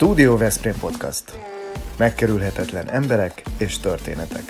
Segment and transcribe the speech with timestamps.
[0.00, 1.24] Stúdió Veszprém Podcast.
[1.98, 4.44] Megkerülhetetlen emberek és történetek.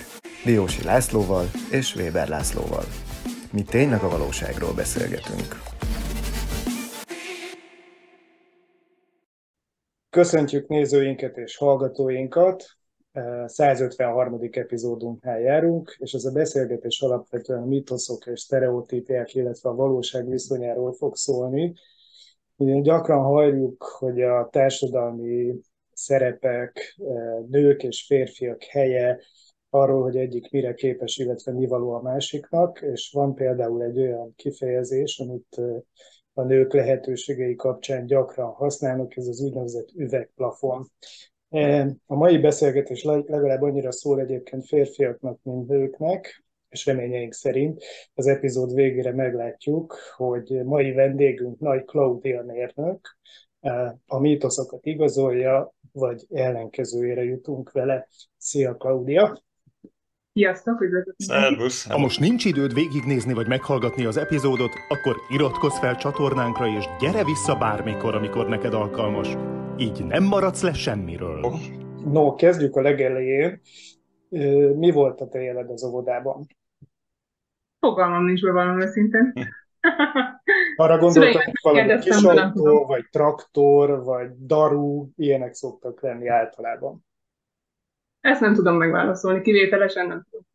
[0.45, 2.84] Diósi Lászlóval és Weber Lászlóval.
[3.52, 5.48] Mi tényleg a valóságról beszélgetünk.
[10.11, 12.64] Köszöntjük nézőinket és hallgatóinkat.
[13.46, 14.41] 153.
[14.51, 21.17] epizódunknál járunk, és ez a beszélgetés alapvetően mitoszok és sztereotípiák, illetve a valóság viszonyáról fog
[21.17, 21.75] szólni.
[22.61, 25.55] Ugye gyakran halljuk, hogy a társadalmi
[25.92, 26.96] szerepek,
[27.48, 29.20] nők és férfiak helye,
[29.70, 34.32] arról, hogy egyik mire képes, illetve mi való a másiknak, és van például egy olyan
[34.37, 35.60] kifejezés, amit
[36.32, 40.90] a nők lehetőségei kapcsán gyakran használnak, ez az úgynevezett üvegplafon.
[42.06, 47.84] A mai beszélgetés legalább annyira szól egyébként férfiaknak, mint nőknek, és reményeink szerint
[48.15, 53.19] az epizód végére meglátjuk, hogy mai vendégünk Nagy Claudia mérnök,
[54.06, 58.09] a mítoszokat igazolja, vagy ellenkezőjére jutunk vele.
[58.37, 59.43] Szia, Claudia!
[60.32, 61.91] Sziasztok, üdvözlök Szervusz!
[61.91, 67.25] Ha most nincs időd végignézni vagy meghallgatni az epizódot, akkor iratkozz fel csatornánkra, és gyere
[67.25, 69.37] vissza bármikor, amikor neked alkalmas.
[69.78, 71.41] Így nem maradsz le semmiről.
[72.04, 73.60] No, kezdjük a legelején.
[74.76, 76.47] Mi volt a te éled az óvodában?
[77.81, 79.32] Fogalmam nincs bevallom őszintén.
[80.76, 82.86] Arra gondoltam, hogy valami kérdeztem, kis de nem autó, tudom.
[82.86, 87.04] vagy traktor, vagy daru, ilyenek szoktak lenni általában.
[88.20, 90.47] Ezt nem tudom megválaszolni, kivételesen nem tudom.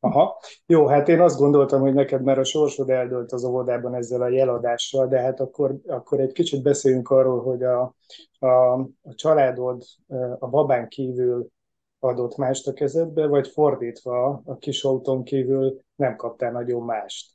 [0.00, 0.40] Aha.
[0.66, 4.28] Jó, hát én azt gondoltam, hogy neked már a sorsod eldőlt az óvodában ezzel a
[4.28, 7.94] jeladással, de hát akkor, akkor egy kicsit beszéljünk arról, hogy a,
[8.38, 9.82] a, a családod
[10.38, 11.48] a babán kívül
[12.04, 17.32] adott mást a kezedbe, vagy fordítva a kis autón kívül nem kaptál nagyon mást.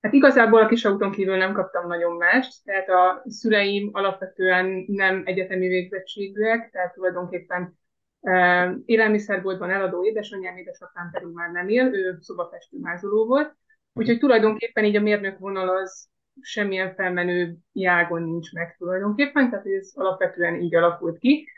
[0.00, 5.22] Hát igazából a kis autón kívül nem kaptam nagyon mást, tehát a szüleim alapvetően nem
[5.24, 7.78] egyetemi végzettségűek, tehát tulajdonképpen
[8.20, 13.56] eh, élelmiszerboltban eladó édesanyám, édesapám pedig már nem él, ő szobafestő mázoló volt,
[13.92, 16.08] úgyhogy tulajdonképpen így a mérnök vonal az
[16.40, 21.48] semmilyen felmenő jágon nincs meg tulajdonképpen, tehát ez alapvetően így alakult ki.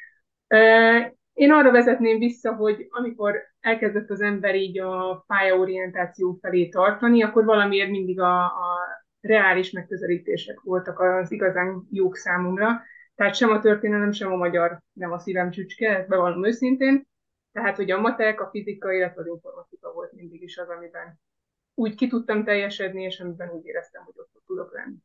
[0.47, 7.23] Eh, Én arra vezetném vissza, hogy amikor elkezdett az ember így a pályaorientáció felé tartani,
[7.23, 8.79] akkor valamiért mindig a, a
[9.21, 12.83] reális megközelítések voltak az igazán jók számomra.
[13.15, 17.09] Tehát sem a történelem, sem a magyar nem a szívem csücske, ezt bevallom őszintén.
[17.53, 21.21] Tehát, hogy a matek, a fizika, illetve az informatika volt mindig is az, amiben
[21.75, 24.97] úgy ki tudtam teljesedni, és amiben úgy éreztem, hogy ott tudok lenni.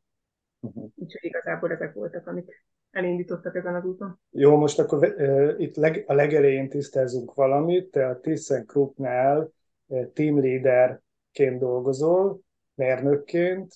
[0.60, 0.90] Uh-huh.
[0.94, 2.65] Úgyhogy igazából ezek voltak, amik
[2.96, 4.20] elindítottak ezen az úton.
[4.30, 7.90] Jó, most akkor uh, itt leg, a legelején tisztázunk valamit.
[7.90, 9.52] Te a ThyssenKruppnál
[9.86, 12.40] uh, team leaderként dolgozol,
[12.74, 13.74] mérnökként.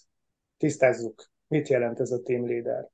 [0.56, 2.88] Tisztázzuk, mit jelent ez a team leader?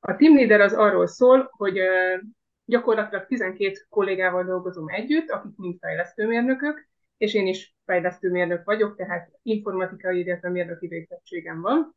[0.00, 2.20] A team leader az arról szól, hogy uh,
[2.64, 10.20] gyakorlatilag 12 kollégával dolgozom együtt, akik mind fejlesztőmérnökök, és én is fejlesztőmérnök vagyok, tehát informatikai,
[10.20, 11.96] illetve mérnöki végzettségem van.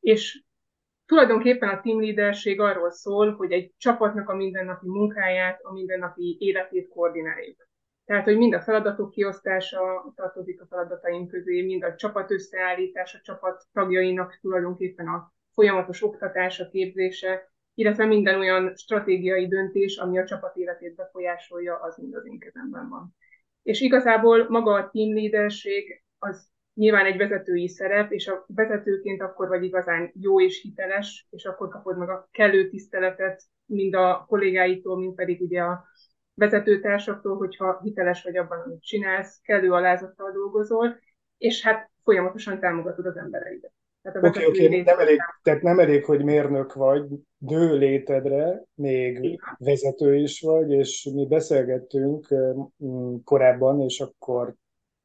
[0.00, 0.42] És
[1.06, 6.88] tulajdonképpen a team leaderség arról szól, hogy egy csapatnak a mindennapi munkáját, a mindennapi életét
[6.88, 7.68] koordináljuk.
[8.04, 13.62] Tehát, hogy mind a feladatok kiosztása tartozik a feladataink közé, mind a csapat összeállítása, csapat
[13.72, 20.94] tagjainak tulajdonképpen a folyamatos oktatása, képzése, illetve minden olyan stratégiai döntés, ami a csapat életét
[20.94, 23.16] befolyásolja, az mind az én kezemben van.
[23.62, 29.48] És igazából maga a team leaderség az nyilván egy vezetői szerep, és a vezetőként akkor
[29.48, 34.98] vagy igazán jó és hiteles, és akkor kapod meg a kellő tiszteletet mind a kollégáitól,
[34.98, 35.84] mind pedig ugye a
[36.34, 40.98] vezetőtársaktól, hogyha hiteles vagy abban, amit csinálsz, kellő alázattal dolgozol,
[41.38, 43.72] és hát folyamatosan támogatod az embereidet.
[44.02, 47.04] Oké, oké, létezés- nem elég, tehát nem elég, hogy mérnök vagy,
[47.38, 52.26] nő létedre, még vezető is vagy, és mi beszélgettünk
[52.84, 54.54] mm, korábban, és akkor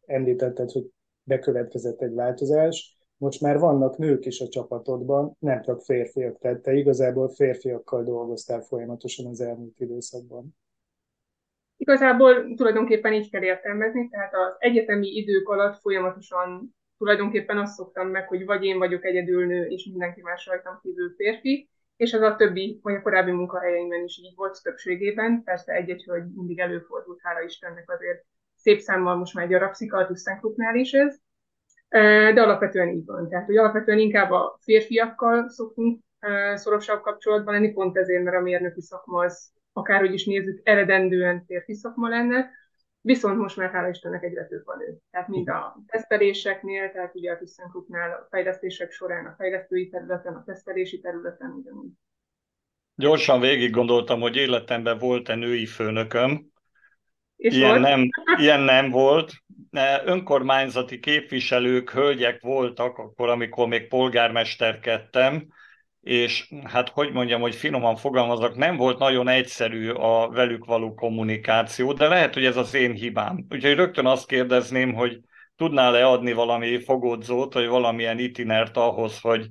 [0.05, 0.85] említetted, hogy
[1.29, 2.97] bekövetkezett egy változás.
[3.17, 8.61] Most már vannak nők is a csapatodban, nem csak férfiak, tehát te igazából férfiakkal dolgoztál
[8.61, 10.55] folyamatosan az elmúlt időszakban.
[11.77, 18.27] Igazából tulajdonképpen így kell értelmezni, tehát az egyetemi idők alatt folyamatosan tulajdonképpen azt szoktam meg,
[18.27, 22.35] hogy vagy én vagyok egyedül nő, és mindenki más rajtam kívül férfi, és ez a
[22.35, 25.43] többi, vagy a korábbi munkahelyeimben is így volt többségében.
[25.43, 28.25] Persze egy-egy hölgy mindig előfordult, hála Istennek azért
[28.55, 31.19] szép számmal most már gyarapszik a ThyssenKruppnál is ez,
[32.33, 33.29] de alapvetően így van.
[33.29, 35.99] Tehát, hogy alapvetően inkább a férfiakkal szoktunk
[36.53, 41.73] szorosabb kapcsolatban lenni, pont ezért, mert a mérnöki szakma az, akárhogy is nézzük, eredendően férfi
[41.73, 42.49] szakma lenne,
[43.01, 44.97] viszont most már hála Istennek egyre több a nő.
[45.11, 50.43] Tehát mind a teszteléseknél, tehát ugye a ThyssenKruppnál a fejlesztések során, a fejlesztői területen, a
[50.45, 51.89] tesztelési területen ugyanúgy.
[52.95, 56.47] Gyorsan végig gondoltam, hogy életemben volt-e női főnököm.
[57.35, 57.81] És ilyen, volt?
[57.81, 59.31] nem, ilyen nem volt.
[60.05, 65.47] Önkormányzati képviselők, hölgyek voltak akkor, amikor még polgármesterkedtem,
[66.01, 71.93] és hát hogy mondjam, hogy finoman fogalmazok, nem volt nagyon egyszerű a velük való kommunikáció,
[71.93, 73.45] de lehet, hogy ez az én hibám.
[73.49, 75.19] Úgyhogy rögtön azt kérdezném, hogy
[75.55, 79.47] tudnál-e adni valami fogódzót, vagy valamilyen itinert ahhoz, hogy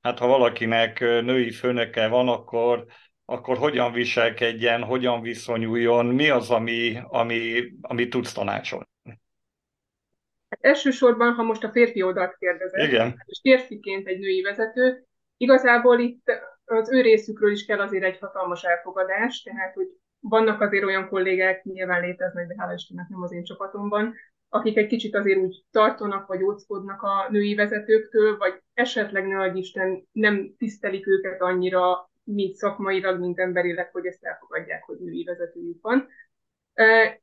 [0.00, 2.86] hát ha valakinek női főnöke van, akkor,
[3.24, 8.89] akkor hogyan viselkedjen, hogyan viszonyuljon, mi az, ami, ami, ami tudsz tanácsolni?
[10.50, 13.22] Hát elsősorban, ha most a férfi oldalt kérdezed, Igen.
[13.24, 15.04] és férfiként egy női vezető,
[15.36, 16.30] igazából itt
[16.64, 19.86] az ő részükről is kell azért egy hatalmas elfogadás, tehát hogy
[20.20, 24.14] vannak azért olyan kollégák, nyilván léteznek, de hála Istennek nem az én csapatomban,
[24.48, 30.08] akik egy kicsit azért úgy tartanak, vagy óckodnak a női vezetőktől, vagy esetleg ne Isten
[30.12, 36.08] nem tisztelik őket annyira, mint szakmailag, mint emberileg, hogy ezt elfogadják, hogy női vezetőjük van.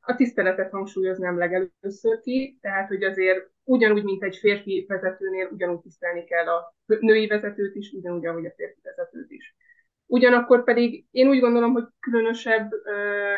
[0.00, 6.24] A tiszteletet hangsúlyoznám legelőször ki, tehát hogy azért ugyanúgy, mint egy férfi vezetőnél, ugyanúgy tisztelni
[6.24, 9.56] kell a női vezetőt is, ugyanúgy, ahogy a férfi vezetőt is.
[10.06, 12.70] Ugyanakkor pedig én úgy gondolom, hogy különösebb,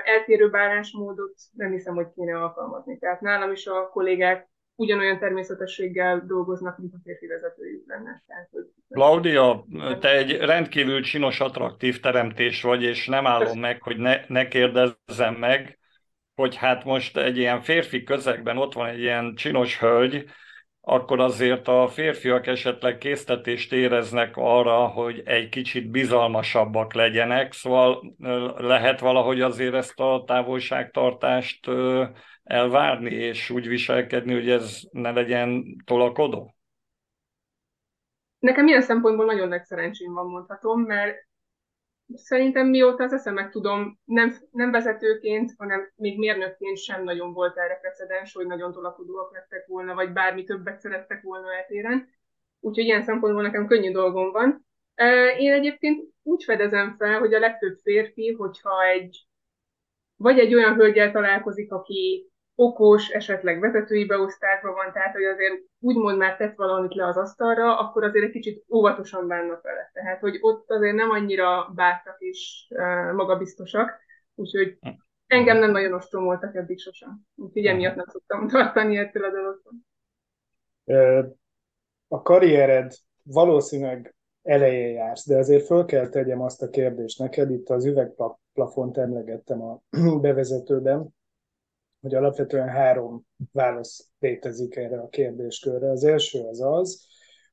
[0.04, 2.98] eltérő bánásmódot nem hiszem, hogy kéne alkalmazni.
[2.98, 8.22] Tehát nálam is a kollégák ugyanolyan természetességgel dolgoznak, mint a férfi vezetőjük lenne.
[8.26, 8.48] Tehát.
[8.88, 9.64] Claudia,
[10.00, 15.34] te egy rendkívül csinos, attraktív teremtés vagy, és nem állom meg, hogy ne, ne kérdezzem
[15.34, 15.78] meg,
[16.40, 20.24] hogy hát most egy ilyen férfi közegben ott van egy ilyen csinos hölgy,
[20.80, 28.14] akkor azért a férfiak esetleg késztetést éreznek arra, hogy egy kicsit bizalmasabbak legyenek, szóval
[28.56, 31.70] lehet valahogy azért ezt a távolságtartást
[32.44, 36.54] elvárni, és úgy viselkedni, hogy ez ne legyen tolakodó?
[38.38, 41.28] Nekem ilyen szempontból nagyon nagy szerencsém van, mondhatom, mert
[42.14, 47.74] Szerintem mióta az eszemet tudom, nem, nem vezetőként, hanem még mérnökként sem nagyon volt erre
[47.74, 52.08] precedens, hogy nagyon tolakodóak lettek volna, vagy bármi többet szerettek volna eltéren.
[52.60, 54.66] Úgyhogy ilyen szempontból nekem könnyű dolgom van.
[55.38, 59.24] Én egyébként úgy fedezem fel, hogy a legtöbb férfi, hogyha egy
[60.16, 62.29] vagy egy olyan hölgyel találkozik, aki
[62.60, 67.78] okos, esetleg vezetői beosztásban van, tehát hogy azért úgymond már tett valamit le az asztalra,
[67.78, 69.90] akkor azért egy kicsit óvatosan bánnak vele.
[69.92, 73.98] Tehát, hogy ott azért nem annyira bátrak és uh, magabiztosak,
[74.34, 74.78] úgyhogy
[75.26, 77.20] engem nem nagyon ostromoltak eddig sosem.
[77.36, 79.72] Úgyhogy emiatt nem szoktam tartani ettől a dologtól.
[82.08, 82.92] A karriered
[83.22, 88.98] valószínűleg elején jársz, de azért föl kell tegyem azt a kérdést neked, itt az üvegplafont
[88.98, 89.82] emlegettem a
[90.20, 91.14] bevezetőben,
[92.00, 95.90] hogy alapvetően három válasz létezik erre a kérdéskörre.
[95.90, 97.06] Az első az az,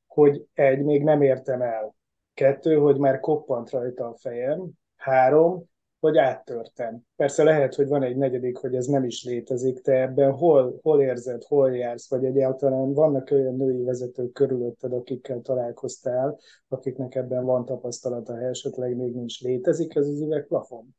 [0.06, 1.94] hogy egy, még nem értem el.
[2.34, 4.70] Kettő, hogy már koppant rajta a fejem.
[4.96, 5.64] Három,
[6.00, 7.00] hogy áttörtem.
[7.16, 11.02] Persze lehet, hogy van egy negyedik, hogy ez nem is létezik, te ebben hol, hol
[11.02, 17.64] érzed, hol jársz, vagy egyáltalán vannak olyan női vezetők körülötted, akikkel találkoztál, akiknek ebben van
[17.64, 20.96] tapasztalata, ha esetleg még nincs létezik ez az üvegplafon?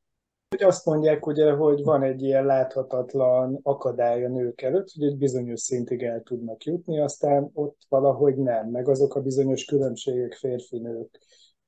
[0.50, 5.18] Hogy azt mondják, ugye, hogy van egy ilyen láthatatlan akadály a nők előtt, hogy egy
[5.18, 11.20] bizonyos szintig el tudnak jutni, aztán ott valahogy nem, meg azok a bizonyos különbségek férfi-nők,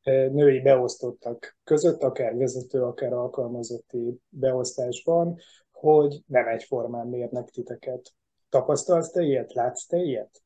[0.02, 5.38] eh, női beosztottak között, akár vezető, akár alkalmazotti beosztásban,
[5.72, 8.14] hogy nem egyformán mérnek titeket.
[8.50, 9.54] Tapasztalsz te ilyet?
[9.54, 10.42] Látsz te ilyet?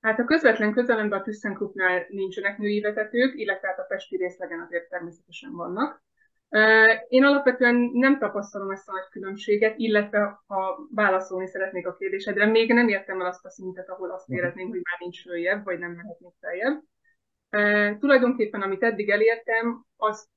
[0.00, 4.88] Hát a közvetlen közelemben a ThyssenKruppnál nincsenek női vezetők, illetve hát a Pesti részlegen azért
[4.88, 6.06] természetesen vannak.
[7.08, 12.72] Én alapvetően nem tapasztalom ezt a nagy különbséget, illetve ha válaszolni szeretnék a kérdésedre, még
[12.72, 14.36] nem értem el azt a szintet, ahol azt mhm.
[14.36, 16.82] érezném, hogy már nincs följebb, vagy nem mehetnék feljebb.
[17.98, 20.28] Tulajdonképpen, amit eddig elértem, az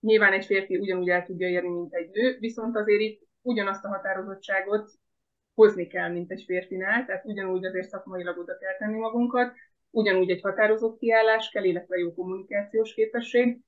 [0.00, 3.88] nyilván egy férfi ugyanúgy el tudja érni, mint egy nő, viszont azért itt ugyanazt a
[3.88, 4.90] határozottságot
[5.54, 9.52] hozni kell, mint egy férfinál, tehát ugyanúgy azért szakmailag oda kell tenni magunkat,
[9.90, 13.60] ugyanúgy egy határozott kiállás kell, illetve jó kommunikációs képesség,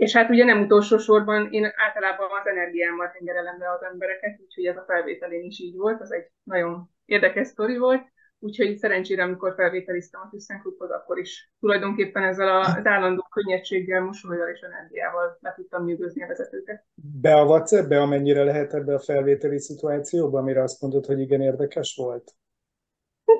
[0.00, 4.64] és hát ugye nem utolsó sorban én általában az energiámmal tengerelem le az embereket, úgyhogy
[4.64, 8.02] ez a felvételén is így volt, az egy nagyon érdekes sztori volt,
[8.38, 14.60] úgyhogy szerencsére, amikor felvételiztem a ThyssenKruppot, akkor is tulajdonképpen ezzel az állandó könnyedséggel, mosolyjal és
[14.60, 16.84] energiával le tudtam nyűgözni a vezetőket.
[17.20, 22.30] Beavatsz ebbe, amennyire lehet ebbe a felvételi szituációba, amire azt mondod, hogy igen érdekes volt?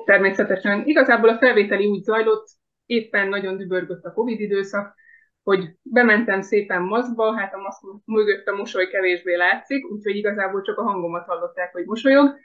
[0.05, 0.81] Természetesen.
[0.85, 2.47] Igazából a felvételi úgy zajlott,
[2.85, 4.99] éppen nagyon dübörgött a Covid időszak,
[5.43, 10.77] hogy bementem szépen maszkba, hát a maszk mögött a mosoly kevésbé látszik, úgyhogy igazából csak
[10.77, 12.35] a hangomat hallották, hogy mosolyog,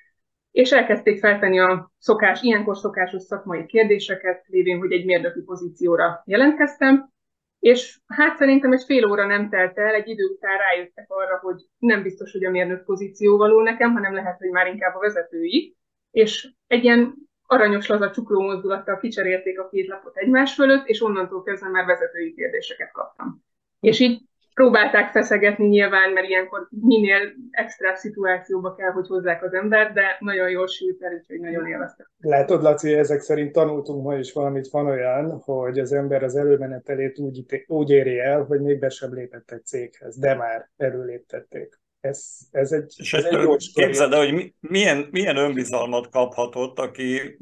[0.50, 7.10] és elkezdték feltenni a szokás, ilyenkor szokásos szakmai kérdéseket, lévén, hogy egy mérnöki pozícióra jelentkeztem,
[7.58, 11.56] És hát szerintem egy fél óra nem telt el, egy idő után rájöttek arra, hogy
[11.78, 15.76] nem biztos, hogy a mérnök pozíció való nekem, hanem lehet, hogy már inkább a vezetői.
[16.10, 21.42] És egy ilyen aranyos laza csukló mozdulattal kicserélték a két lapot egymás fölött, és onnantól
[21.42, 23.44] kezdve már vezetői kérdéseket kaptam.
[23.80, 24.20] És így
[24.54, 30.50] próbálták feszegetni nyilván, mert ilyenkor minél extra szituációba kell, hogy hozzák az embert, de nagyon
[30.50, 32.06] jól sült el, úgyhogy nagyon élveztem.
[32.18, 37.18] Látod, Laci, ezek szerint tanultunk ma is valamit, van olyan, hogy az ember az előmenetelét
[37.18, 41.78] úgy, úgy éri el, hogy még be sem lépett egy céghez, de már előléptették.
[42.00, 47.38] Ez, ez egy, és ez egy jó Képzeld el, hogy milyen, milyen önbizalmat kaphatott, aki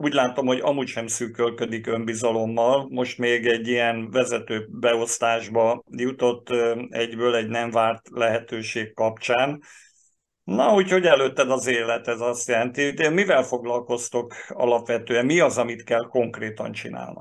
[0.00, 6.48] úgy látom, hogy amúgy sem szűkölködik önbizalommal, most még egy ilyen vezető beosztásba jutott
[6.88, 9.62] egyből egy nem várt lehetőség kapcsán.
[10.44, 12.90] Na, úgyhogy előtted az élet, ez azt jelenti.
[12.90, 15.26] De mivel foglalkoztok alapvetően?
[15.26, 17.20] Mi az, amit kell konkrétan csinálni?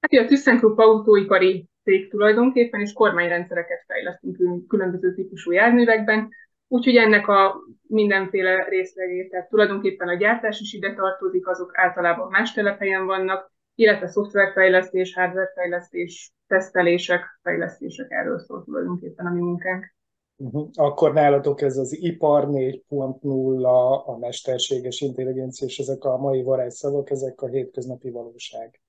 [0.00, 6.28] Hát a ThyssenKrupp autóipari cég tulajdonképpen, és kormányrendszereket fejlesztünk különböző típusú járművekben,
[6.68, 7.54] úgyhogy ennek a
[7.86, 14.08] mindenféle részlegét, tehát tulajdonképpen a gyártás is ide tartozik, azok általában más telephelyen vannak, illetve
[14.08, 19.94] szoftverfejlesztés, hardwarefejlesztés, tesztelések, fejlesztések, erről szól tulajdonképpen a mi munkánk.
[20.36, 20.68] Uh-huh.
[20.74, 27.40] Akkor nálatok ez az ipar 4.0, a mesterséges intelligencia, és ezek a mai varázsszavak, ezek
[27.40, 28.80] a hétköznapi valóság.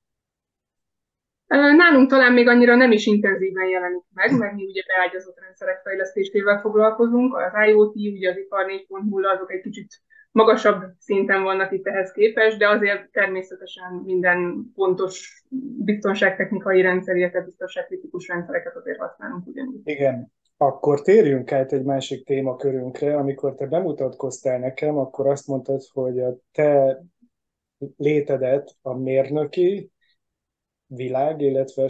[1.51, 6.59] Nálunk talán még annyira nem is intenzíven jelenik meg, mert mi ugye beágyazott rendszerek fejlesztésével
[6.59, 9.87] foglalkozunk, az IoT, ugye az ipar 4.0 azok egy kicsit
[10.31, 15.43] magasabb szinten vannak itt ehhez képest, de azért természetesen minden pontos
[15.85, 19.81] biztonságtechnikai rendszer, illetve biztonságkritikus rendszereket azért használunk ugyanúgy.
[19.83, 23.15] Igen, akkor térjünk át egy másik témakörünkre.
[23.17, 27.01] Amikor te bemutatkoztál nekem, akkor azt mondtad, hogy a te
[27.97, 29.90] létedet a mérnöki
[30.95, 31.89] világ, illetve a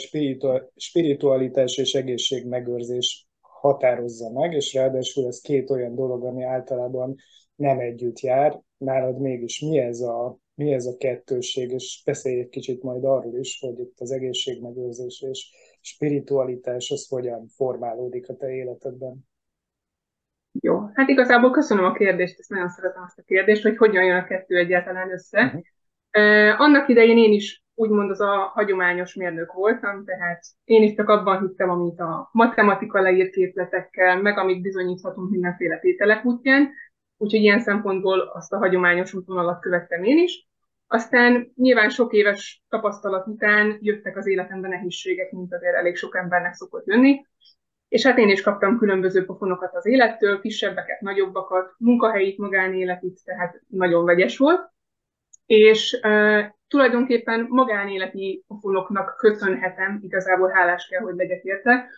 [0.75, 7.15] spiritualitás és egészségmegőrzés határozza meg, és ráadásul ez két olyan dolog, ami általában
[7.55, 8.61] nem együtt jár.
[8.77, 13.37] Nálad mégis mi ez a, mi ez a kettőség, és beszélj egy kicsit majd arról
[13.39, 15.49] is, hogy itt az egészségmegőrzés és
[15.81, 19.29] spiritualitás az hogyan formálódik a te életedben.
[20.51, 24.17] Jó, hát igazából köszönöm a kérdést, ezt nagyon szeretem azt a kérdést, hogy hogyan jön
[24.17, 25.43] a kettő egyáltalán össze.
[25.43, 25.61] Uh-huh.
[26.17, 31.09] Uh, annak idején én is úgymond az a hagyományos mérnök voltam, tehát én is csak
[31.09, 36.69] abban hittem, amit a matematika leírt képletekkel, meg amit bizonyíthatunk mindenféle tételek útján,
[37.17, 40.49] úgyhogy ilyen szempontból azt a hagyományos útvonalat követtem én is.
[40.87, 46.53] Aztán nyilván sok éves tapasztalat után jöttek az életemben nehézségek, mint azért elég sok embernek
[46.53, 47.25] szokott jönni,
[47.87, 54.05] és hát én is kaptam különböző pofonokat az élettől, kisebbeket, nagyobbakat, munkahelyit, magánéletit, tehát nagyon
[54.05, 54.70] vegyes volt.
[55.51, 55.99] És
[56.67, 61.89] tulajdonképpen magánéleti pofonoknak köszönhetem, igazából hálás kell, hogy legyek érte,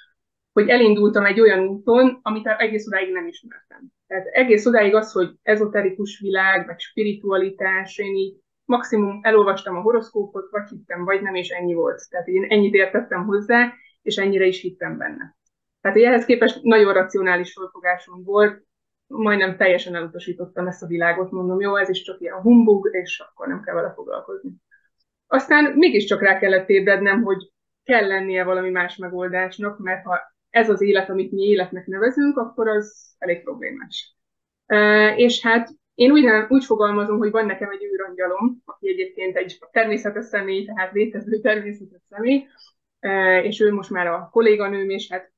[0.54, 3.92] hogy elindultam egy olyan úton, amit egész odáig nem ismertem.
[4.08, 10.50] Tehát egész odáig az, hogy ezoterikus világ, meg spiritualitás, én így maximum elolvastam a horoszkópot,
[10.52, 12.10] vagy hittem, vagy nem, és ennyi volt.
[12.10, 15.36] Tehát én ennyit értettem hozzá, és ennyire is hittem benne.
[15.82, 18.64] Tehát ehhez képest nagyon racionális felfogásom volt,
[19.16, 23.48] majdnem teljesen elutasítottam ezt a világot, mondom, jó, ez is csak ilyen humbug, és akkor
[23.48, 24.52] nem kell vele foglalkozni.
[25.28, 27.52] Aztán mégiscsak rá kellett ébrednem, hogy
[27.84, 32.68] kell lennie valami más megoldásnak, mert ha ez az élet, amit mi életnek nevezünk, akkor
[32.68, 34.18] az elég problémás.
[35.16, 40.26] És hát én úgy, úgy fogalmazom, hogy van nekem egy űrangyalom, aki egyébként egy természetes
[40.26, 42.48] személy, tehát létező természetes személy,
[43.44, 45.32] és ő most már a kolléganőm, és hát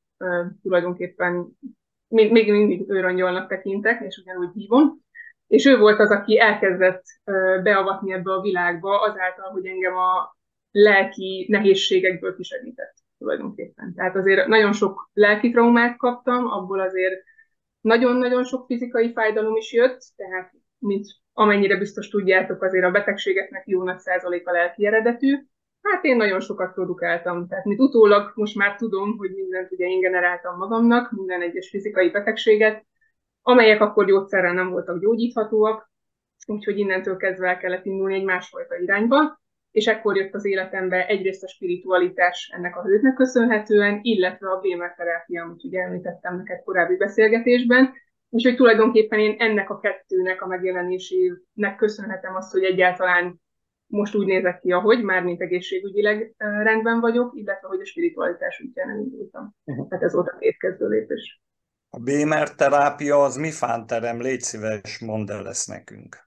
[0.61, 1.57] tulajdonképpen
[2.07, 5.03] még, még mindig őrangyalnak tekintek, és ugyanúgy hívom.
[5.47, 7.03] És ő volt az, aki elkezdett
[7.63, 10.35] beavatni ebbe a világba azáltal, hogy engem a
[10.71, 13.93] lelki nehézségekből kisegített tulajdonképpen.
[13.95, 17.23] Tehát azért nagyon sok lelki traumát kaptam, abból azért
[17.81, 23.83] nagyon-nagyon sok fizikai fájdalom is jött, tehát mint amennyire biztos tudjátok, azért a betegségeknek jó
[23.83, 25.35] nagy százaléka lelki eredetű.
[25.91, 29.99] Hát én nagyon sokat produkáltam, tehát mint utólag most már tudom, hogy mindent ugye én
[29.99, 32.85] generáltam magamnak, minden egyes fizikai betegséget,
[33.41, 35.91] amelyek akkor gyógyszerrel nem voltak gyógyíthatóak,
[36.45, 39.39] úgyhogy innentől kezdve el kellett indulni egy másfajta irányba,
[39.71, 44.93] és ekkor jött az életembe egyrészt a spiritualitás ennek a hőtnek köszönhetően, illetve a Bémer
[44.93, 47.93] terápia, amit ugye említettem neked korábbi beszélgetésben,
[48.29, 53.43] úgyhogy tulajdonképpen én ennek a kettőnek a megjelenésének köszönhetem azt, hogy egyáltalán
[53.87, 58.89] most úgy nézek ki, ahogy, már mint egészségügyileg rendben vagyok, illetve hogy a spiritualitás útján
[58.89, 59.55] elindultam.
[59.63, 59.87] Uh-huh.
[59.87, 61.41] Tehát ez volt a két kezdő lépés.
[61.89, 64.21] A Bémer terápia az mi fánterem?
[64.21, 66.25] Légy szíves, mondd el ezt nekünk.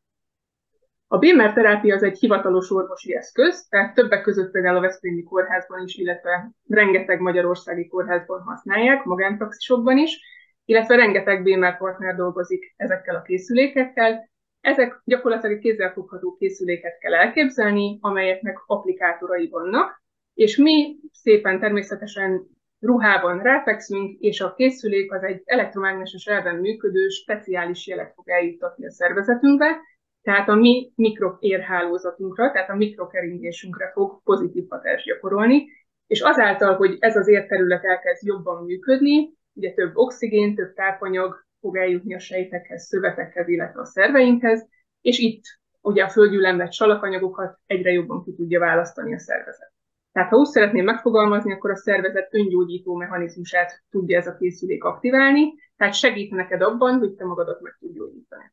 [1.10, 5.82] A BMR terápia az egy hivatalos orvosi eszköz, tehát többek között például a Veszprémi kórházban
[5.84, 10.20] is, illetve rengeteg magyarországi kórházban használják, magánpraxisokban is,
[10.64, 14.30] illetve rengeteg BMR partner dolgozik ezekkel a készülékekkel.
[14.68, 20.02] Ezek gyakorlatilag kézzelfogható készüléket kell elképzelni, amelyeknek applikátorai vannak,
[20.34, 22.46] és mi szépen természetesen
[22.80, 28.90] ruhában ráfekszünk, és a készülék az egy elektromágneses elven működő speciális jelet fog eljuttatni a
[28.90, 29.80] szervezetünkbe,
[30.22, 35.66] tehát a mi mikroérhálózatunkra, tehát a mikrokeringésünkre fog pozitív hatást gyakorolni,
[36.06, 41.76] és azáltal, hogy ez az érterület elkezd jobban működni, ugye több oxigén, több tápanyag fog
[41.76, 44.66] eljutni a sejtekhez, szövetekhez, illetve a szerveinkhez,
[45.00, 45.42] és itt
[45.80, 49.72] ugye a földgyűlemlet salakanyagokat egyre jobban ki tudja választani a szervezet.
[50.12, 55.54] Tehát ha úgy szeretném megfogalmazni, akkor a szervezet öngyógyító mechanizmusát tudja ez a készülék aktiválni,
[55.76, 58.52] tehát segít neked abban, hogy te magadat meg tudj gyógyítani.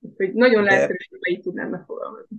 [0.00, 2.36] Úgyhogy nagyon lehetősen így tudnám megfogalmazni.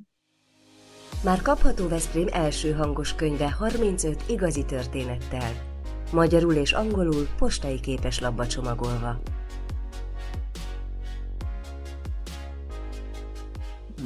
[1.24, 5.52] Már kapható Veszprém első hangos könyve 35 igazi történettel.
[6.14, 9.22] Magyarul és angolul postai képeslapba csomagolva.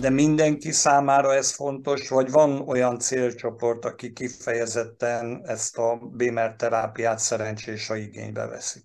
[0.01, 7.19] De mindenki számára ez fontos, vagy van olyan célcsoport, aki kifejezetten ezt a BMR terápiát
[7.19, 8.79] szerencsés a igénybe veszi?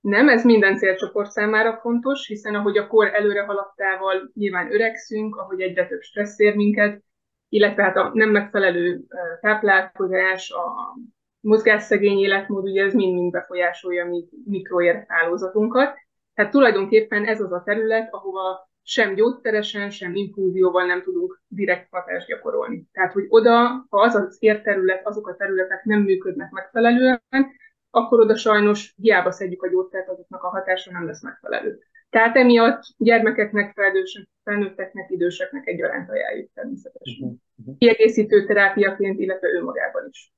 [0.00, 5.60] Nem, ez minden célcsoport számára fontos, hiszen ahogy a kor előre haladtával nyilván öregszünk, ahogy
[5.60, 7.02] egyre több stressz ér minket,
[7.48, 9.00] illetve hát a nem megfelelő
[9.40, 10.96] táplálkozás, a
[11.40, 15.94] mozgásszegény életmód, ugye ez mind-mind befolyásolja mi mikroérhálózatunkat.
[16.34, 22.26] Tehát tulajdonképpen ez az a terület, ahova sem gyógyszeresen, sem infúzióval nem tudunk direkt hatást
[22.26, 22.88] gyakorolni.
[22.92, 27.22] Tehát, hogy oda, ha az az érterület, azok a területek nem működnek megfelelően,
[27.90, 31.78] akkor oda sajnos hiába szedjük a gyógyszert, azoknak a hatása nem lesz megfelelő.
[32.10, 33.74] Tehát emiatt gyermekeknek,
[34.42, 37.42] felnőtteknek, időseknek egyaránt ajánljuk természetesen.
[37.56, 37.76] Uh-huh.
[37.78, 40.32] Kiegészítő terápiaként, illetve önmagában is.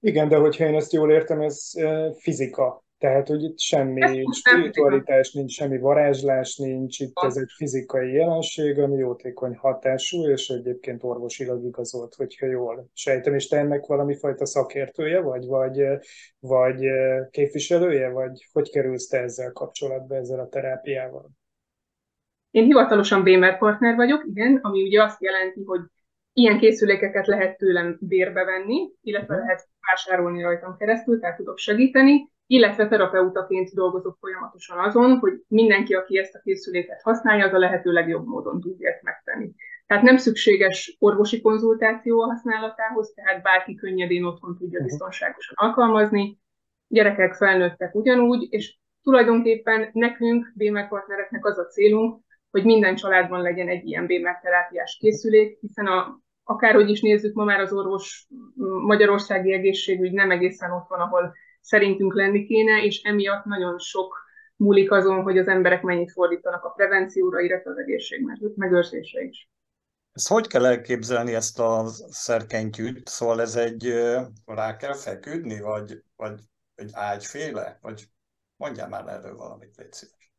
[0.00, 1.70] Igen, de hogyha én ezt jól értem, ez
[2.18, 8.78] fizika tehát, hogy itt semmi spiritualitás nincs, semmi varázslás nincs, itt ez egy fizikai jelenség,
[8.78, 14.46] ami jótékony hatású, és egyébként orvosilag igazolt, hogyha jól sejtem, és te ennek valami fajta
[14.46, 15.82] szakértője vagy, vagy,
[16.38, 16.86] vagy
[17.30, 21.30] képviselője, vagy hogy kerülsz te ezzel kapcsolatba, ezzel a terápiával?
[22.50, 25.80] Én hivatalosan BMR partner vagyok, igen, ami ugye azt jelenti, hogy
[26.32, 29.42] ilyen készülékeket lehet tőlem bérbe venni, illetve mhm.
[29.42, 36.18] lehet vásárolni rajtam keresztül, tehát tudok segíteni, illetve terapeutaként dolgozok folyamatosan azon, hogy mindenki, aki
[36.18, 39.52] ezt a készüléket használja, az a lehető legjobb módon tudja ezt megtenni.
[39.86, 44.88] Tehát nem szükséges orvosi konzultáció a használatához, tehát bárki könnyedén otthon tudja mhm.
[44.88, 46.38] biztonságosan alkalmazni,
[46.88, 53.68] gyerekek, felnőttek ugyanúgy, és tulajdonképpen nekünk, BMR partnereknek az a célunk, hogy minden családban legyen
[53.68, 58.26] egy ilyen BMR terápiás készülék, hiszen a, akárhogy is nézzük, ma már az orvos
[58.86, 64.90] magyarországi egészségügy nem egészen ott van, ahol szerintünk lenni kéne, és emiatt nagyon sok múlik
[64.90, 68.20] azon, hogy az emberek mennyit fordítanak a prevencióra, illetve az egészség
[68.54, 69.50] megőrzésre is.
[70.12, 73.08] Ezt hogy kell elképzelni ezt a szerkentyűt?
[73.08, 73.92] Szóval ez egy,
[74.46, 76.40] rá kell feküdni, vagy, vagy
[76.74, 77.78] egy ágyféle?
[77.80, 78.04] Vagy
[78.56, 80.32] mondjál már erről valamit, légy szíves.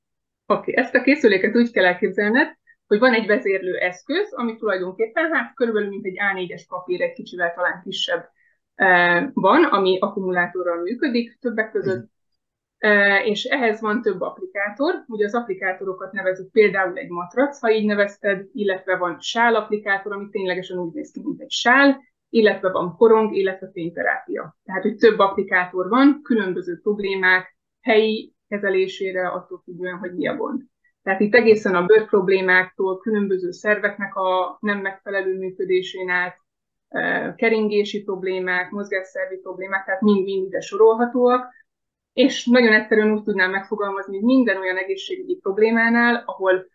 [0.45, 0.83] Oké, okay.
[0.83, 2.47] ezt a készüléket úgy kell elképzelned,
[2.87, 7.53] hogy van egy vezérlő eszköz, ami tulajdonképpen hát körülbelül mint egy A4-es papír, egy kicsivel
[7.53, 8.29] talán kisebb
[9.33, 12.09] van, ami akkumulátorral működik többek között,
[13.23, 15.03] és ehhez van több applikátor.
[15.07, 20.29] Ugye az applikátorokat nevezük például egy matrac, ha így nevezted, illetve van sál applikátor, ami
[20.29, 24.57] ténylegesen úgy néz ki, mint egy sál, illetve van korong, illetve fényterápia.
[24.63, 30.61] Tehát, hogy több applikátor van, különböző problémák helyi kezelésére, attól függően, hogy mi a gond.
[31.03, 36.37] Tehát itt egészen a bőr problémáktól, különböző szerveknek a nem megfelelő működésén át,
[37.35, 41.53] keringési problémák, mozgásszervi problémák, tehát mind-mind ide sorolhatóak,
[42.13, 46.65] és nagyon egyszerűen úgy tudnám megfogalmazni, hogy minden olyan egészségügyi problémánál, ahol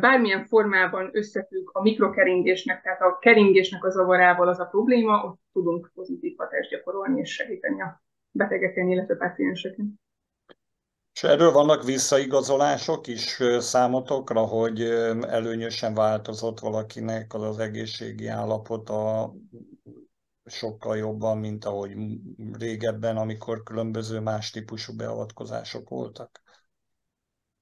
[0.00, 5.90] bármilyen formában összefügg a mikrokeringésnek, tehát a keringésnek a zavarával az a probléma, ott tudunk
[5.94, 10.00] pozitív hatást gyakorolni és segíteni a betegeken, illetve pacienseken.
[11.18, 14.80] És erről vannak visszaigazolások is számotokra, hogy
[15.28, 19.32] előnyösen változott valakinek az, az egészségi állapota
[20.44, 21.92] sokkal jobban, mint ahogy
[22.58, 26.42] régebben, amikor különböző más típusú beavatkozások voltak?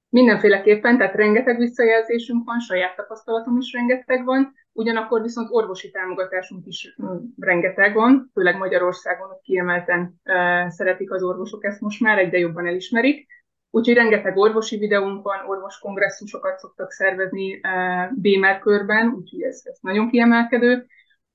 [0.09, 6.95] Mindenféleképpen, tehát rengeteg visszajelzésünk van, saját tapasztalatom is rengeteg van, ugyanakkor viszont orvosi támogatásunk is
[7.39, 10.21] rengeteg van, főleg Magyarországon, ott kiemelten
[10.67, 13.35] szeretik az orvosok ezt most már, egyre jobban elismerik,
[13.69, 17.61] Úgyhogy rengeteg orvosi videónk van, orvos kongresszusokat szoktak szervezni
[18.15, 20.85] Bémer körben, úgyhogy ez, ez nagyon kiemelkedő.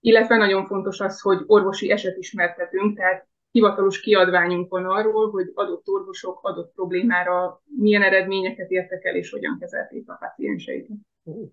[0.00, 6.38] Illetve nagyon fontos az, hogy orvosi esetismertetünk, tehát hivatalos kiadványunk van arról, hogy adott orvosok
[6.42, 10.96] adott problémára milyen eredményeket értek el, és hogyan kezelték a pacienseiket.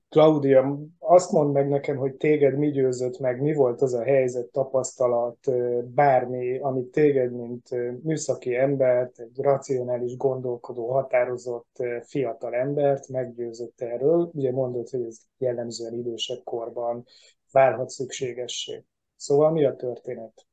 [0.09, 4.45] Claudia, azt mondd meg nekem, hogy téged mi győzött meg, mi volt az a helyzet,
[4.45, 5.37] tapasztalat,
[5.93, 7.69] bármi, amit téged, mint
[8.03, 14.31] műszaki embert, egy racionális, gondolkodó, határozott fiatal embert meggyőzött erről.
[14.33, 17.05] Ugye mondod, hogy ez jellemzően idősebb korban
[17.51, 18.83] válhat szükségessé.
[19.15, 20.47] Szóval mi a történet?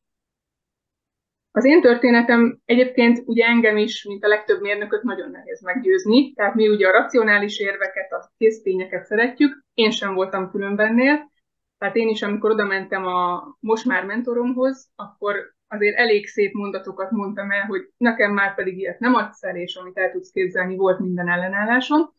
[1.51, 6.55] Az én történetem egyébként ugye engem is, mint a legtöbb mérnököt nagyon nehéz meggyőzni, tehát
[6.55, 8.06] mi ugye a racionális érveket,
[8.37, 11.31] a késztényeket szeretjük, én sem voltam különbennél,
[11.79, 17.11] tehát én is, amikor oda mentem a most már mentoromhoz, akkor azért elég szép mondatokat
[17.11, 20.77] mondtam el, hogy nekem már pedig ilyet nem adsz el, és amit el tudsz képzelni,
[20.77, 22.15] volt minden ellenállásom.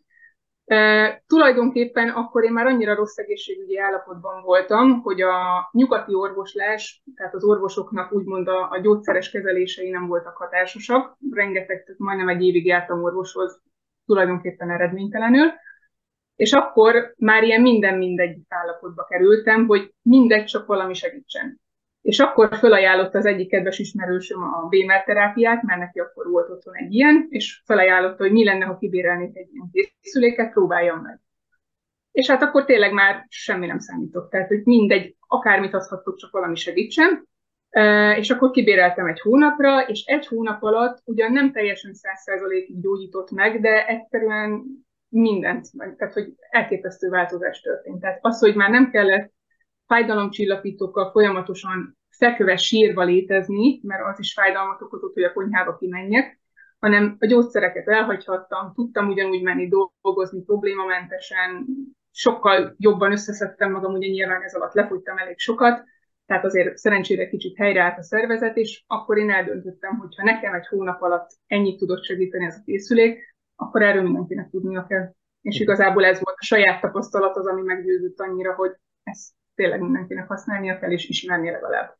[0.66, 7.34] E, tulajdonképpen akkor én már annyira rossz egészségügyi állapotban voltam, hogy a nyugati orvoslás, tehát
[7.34, 11.18] az orvosoknak úgymond a, a gyógyszeres kezelései nem voltak hatásosak.
[11.32, 13.62] Rengeteg, tehát majdnem egy évig jártam orvoshoz,
[14.06, 15.52] tulajdonképpen eredménytelenül.
[16.38, 21.60] És akkor már ilyen minden mindegy állapotba kerültem, hogy mindegy, csak valami segítsen.
[22.02, 26.76] És akkor felajánlott az egyik kedves ismerősöm a BMR terápiát, mert neki akkor volt otthon
[26.76, 31.20] egy ilyen, és felajánlotta, hogy mi lenne, ha kibérelnék egy ilyen készüléket, próbáljam meg.
[32.12, 34.30] És hát akkor tényleg már semmi nem számított.
[34.30, 37.28] Tehát, hogy mindegy, akármit adhatok, csak valami segítsen.
[38.16, 42.26] És akkor kibéreltem egy hónapra, és egy hónap alatt ugyan nem teljesen száz
[42.82, 44.64] gyógyított meg, de egyszerűen
[45.10, 45.68] mindent,
[45.98, 48.02] tehát hogy elképesztő változás történt.
[48.02, 49.34] Tehát az, hogy már nem kellett
[49.86, 56.40] fájdalomcsillapítókkal folyamatosan fekve sírva létezni, mert az is fájdalmat okozott, hogy a konyhába kimenjek,
[56.80, 59.70] hanem a gyógyszereket elhagyhattam, tudtam ugyanúgy menni
[60.02, 61.66] dolgozni problémamentesen,
[62.12, 65.84] sokkal jobban összeszedtem magam, ugye nyilván ez alatt lefogytam elég sokat,
[66.26, 70.68] tehát azért szerencsére kicsit helyreállt a szervezet, és akkor én eldöntöttem, hogy ha nekem egy
[70.68, 75.14] hónap alatt ennyit tudott segíteni ez a készülék, akkor erről mindenkinek tudnia kell.
[75.42, 78.72] És igazából ez volt a saját tapasztalat az, ami meggyőzött annyira, hogy
[79.04, 81.98] ezt tényleg mindenkinek használnia kell, és ismerni legalább.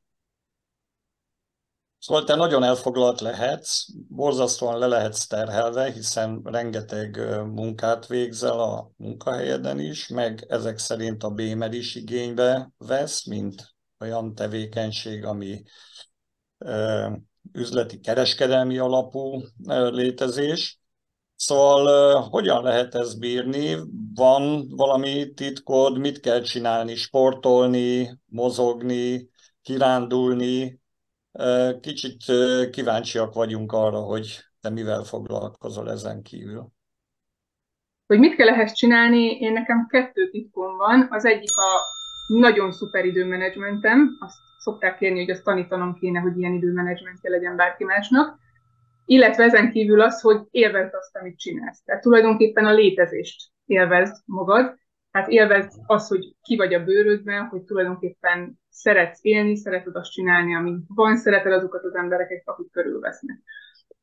[2.00, 9.80] Szóval te nagyon elfoglalt lehetsz, borzasztóan le lehetsz terhelve, hiszen rengeteg munkát végzel a munkahelyeden
[9.80, 15.64] is, meg ezek szerint a bémer is igénybe vesz, mint olyan tevékenység, ami
[17.52, 19.42] üzleti kereskedelmi alapú
[19.90, 20.80] létezés.
[21.40, 23.76] Szóval hogyan lehet ezt bírni?
[24.16, 26.96] Van valami titkod, mit kell csinálni?
[26.96, 29.30] Sportolni, mozogni,
[29.62, 30.80] kirándulni?
[31.82, 32.24] Kicsit
[32.72, 36.68] kíváncsiak vagyunk arra, hogy te mivel foglalkozol ezen kívül.
[38.08, 39.32] Hogy mit kell ehhez csinálni?
[39.32, 41.08] Én nekem kettő titkom van.
[41.12, 41.80] Az egyik a
[42.34, 44.18] nagyon szuper időmenedzsmentem.
[44.20, 48.40] Azt szokták kérni, hogy azt tanítanom kéne, hogy ilyen időmenedzsmentje legyen bárki másnak
[49.08, 51.84] illetve ezen kívül az, hogy élvezd azt, amit csinálsz.
[51.84, 54.76] Tehát tulajdonképpen a létezést élvezd magad,
[55.12, 60.56] tehát élvezd azt, hogy ki vagy a bőrödben, hogy tulajdonképpen szeretsz élni, szereted azt csinálni,
[60.56, 63.38] ami van, szereted azokat az embereket, akik körülvesznek.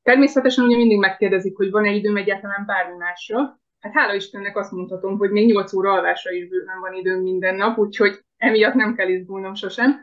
[0.03, 3.61] Természetesen ugye mindig megkérdezik, hogy van-e időm egyáltalán bármi másra.
[3.81, 7.55] Hát hála Istennek azt mondhatom, hogy még 8 óra alvásra is bőven van időm minden
[7.55, 10.01] nap, úgyhogy emiatt nem kell izgulnom sosem.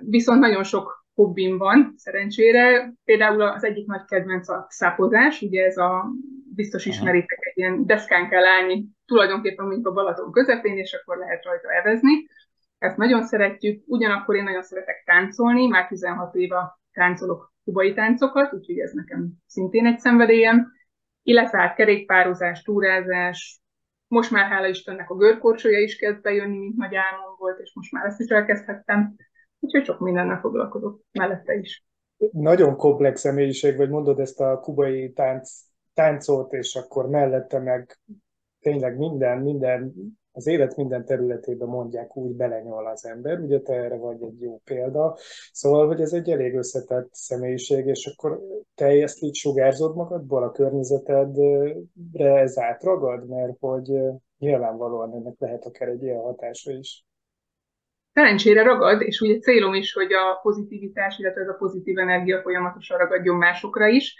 [0.00, 2.92] Viszont nagyon sok hobbim van, szerencsére.
[3.04, 6.10] Például az egyik nagy kedvenc a szápozás, ugye ez a,
[6.54, 11.44] biztos ismeritek, egy ilyen deszkán kell állni, tulajdonképpen mondjuk a Balaton közepén, és akkor lehet
[11.44, 12.28] rajta evezni.
[12.78, 18.78] Ezt nagyon szeretjük, ugyanakkor én nagyon szeretek táncolni, már 16 éve táncolok kubai táncokat, úgyhogy
[18.78, 20.72] ez nekem szintén egy szenvedélyem,
[21.22, 23.60] illetve hát kerékpározás, túrázás,
[24.06, 27.92] most már hála Istennek a görkorcsolya is kezd bejönni, mint nagy álmom volt, és most
[27.92, 29.14] már ezt is elkezdhettem.
[29.60, 31.84] Úgyhogy sok mindennel foglalkozok mellette is.
[32.32, 35.50] Nagyon komplex személyiség, vagy mondod ezt a kubai tánc,
[35.94, 37.98] táncot, és akkor mellette meg
[38.60, 39.94] tényleg minden, minden,
[40.32, 44.60] az élet minden területében mondják úgy belenyol az ember, ugye te erre vagy egy jó
[44.64, 45.16] példa,
[45.52, 48.40] szóval, hogy ez egy elég összetett személyiség, és akkor
[48.74, 51.74] te ezt így sugárzod magadból, a környezetedre
[52.40, 53.92] ez átragad, mert hogy
[54.38, 57.04] nyilvánvalóan ennek lehet akár egy ilyen hatása is
[58.12, 62.98] szerencsére ragad, és ugye célom is, hogy a pozitivitás, illetve ez a pozitív energia folyamatosan
[62.98, 64.14] ragadjon másokra is.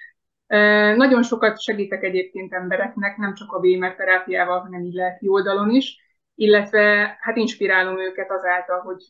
[0.96, 5.96] Nagyon sokat segítek egyébként embereknek, nem csak a BMR terápiával, hanem így lelki oldalon is,
[6.35, 9.03] illetve hát inspirálom őket azáltal, hogy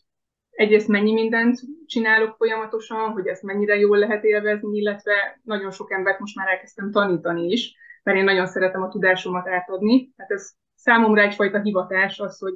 [0.51, 6.19] egyrészt mennyi mindent csinálok folyamatosan, hogy ezt mennyire jól lehet élvezni, illetve nagyon sok embert
[6.19, 10.13] most már elkezdtem tanítani is, mert én nagyon szeretem a tudásomat átadni.
[10.15, 12.53] Tehát ez számomra egyfajta hivatás az, hogy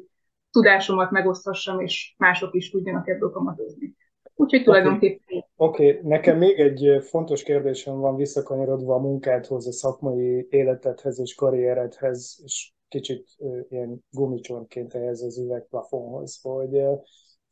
[0.56, 3.96] tudásomat megosztassam, és mások is tudjanak ebből kamatozni.
[4.36, 5.46] Úgyhogy tulajdonképpen...
[5.56, 6.10] Oké, okay.
[6.10, 12.74] nekem még egy fontos kérdésem van visszakanyarodva a munkádhoz, a szakmai életedhez és karrieredhez, és
[12.88, 13.28] kicsit
[13.70, 16.82] ilyen gumicsontként ehhez az üvegplafonhoz, hogy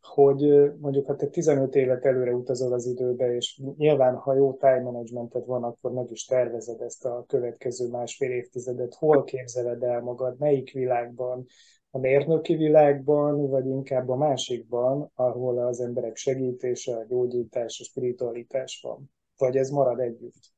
[0.03, 4.81] hogy mondjuk ha te 15 évet előre utazol az időbe, és nyilván, ha jó time
[4.81, 8.93] managemented van, akkor meg is tervezed ezt a következő másfél évtizedet.
[8.93, 11.45] Hol képzeled el magad, melyik világban,
[11.95, 18.79] a mérnöki világban, vagy inkább a másikban, ahol az emberek segítése, a gyógyítás, a spiritualitás
[18.83, 19.11] van?
[19.37, 20.51] Vagy ez marad együtt?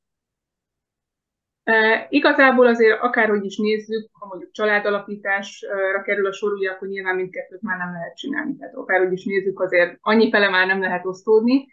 [1.64, 7.16] E, igazából azért akárhogy is nézzük, ha mondjuk családalapításra kerül a sor, ugye akkor nyilván
[7.16, 8.56] mindkettőt már nem lehet csinálni.
[8.56, 11.68] Tehát akárhogy is nézzük, azért annyi fele már nem lehet osztódni.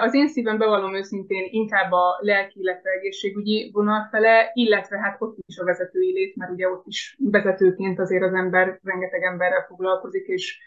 [0.00, 4.10] Az én szívem bevallom őszintén inkább a lelki, illetve egészségügyi vonal
[4.52, 8.78] illetve hát ott is a vezetői lét, mert ugye ott is vezetőként azért az ember
[8.82, 10.58] rengeteg emberrel foglalkozik, és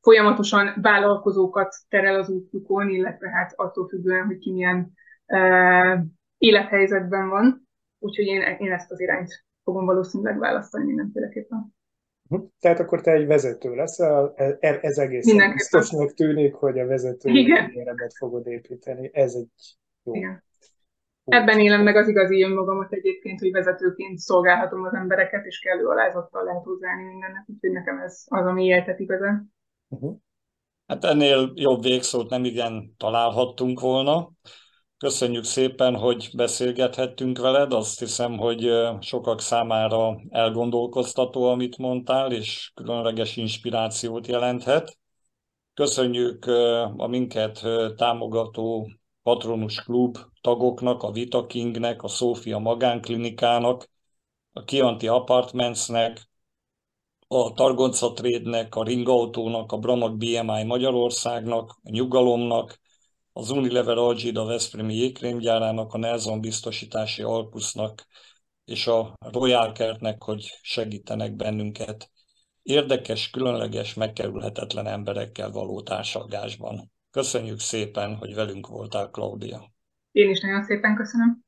[0.00, 4.92] folyamatosan vállalkozókat terel az útjukon, illetve hát attól függően, hogy ki milyen
[5.26, 6.00] uh,
[6.38, 7.68] élethelyzetben van.
[7.98, 11.74] Úgyhogy én, én ezt az irányt fogom valószínűleg választani mindenféleképpen.
[12.60, 17.30] Tehát akkor te egy vezető leszel, e, e, ez egészen biztosnak tűnik, hogy a vezető
[17.74, 19.10] éredet fogod építeni.
[19.12, 20.14] Ez egy jó.
[20.14, 20.44] Igen.
[21.24, 26.44] Ebben élem meg az igazi önmagamat egyébként, hogy vezetőként szolgálhatom az embereket, és kellő alázattal
[26.44, 29.54] lehet hozzáállni mindennek, úgyhogy nekem ez az, ami éltet igazán.
[29.88, 30.16] Uh-huh.
[30.86, 34.30] Hát ennél jobb végszót nem igen találhattunk volna.
[35.00, 37.72] Köszönjük szépen, hogy beszélgethettünk veled.
[37.72, 44.98] Azt hiszem, hogy sokak számára elgondolkoztató, amit mondtál, és különleges inspirációt jelenthet.
[45.74, 46.46] Köszönjük
[46.96, 48.90] a minket támogató
[49.22, 53.90] Patronus Klub tagoknak, a Vita Kingnek, a Szófia Magánklinikának,
[54.52, 56.28] a Kianti Apartmentsnek,
[57.28, 62.78] a Targonca Trade-nek, a Ringautónak, a Bramag BMI Magyarországnak, a Nyugalomnak,
[63.32, 68.06] az Unilever Algida Veszprémi jégkrémgyárának, a Nelson biztosítási Alkusznak
[68.64, 72.10] és a Royal Kertnek, hogy segítenek bennünket
[72.62, 76.92] érdekes, különleges, megkerülhetetlen emberekkel való társalgásban.
[77.10, 79.72] Köszönjük szépen, hogy velünk voltál, Claudia.
[80.12, 81.44] Én is nagyon szépen köszönöm.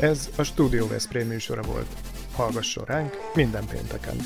[0.00, 1.88] Ez a Studio Veszprém műsora volt.
[2.34, 4.16] Hallgasson ránk minden pénteken!